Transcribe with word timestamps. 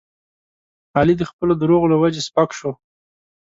علي 0.97 1.13
د 1.17 1.23
خپلو 1.29 1.53
دروغو 1.61 1.91
له 1.91 1.97
وجې 2.01 2.21
سپک 2.27 2.49
شو. 2.57 2.71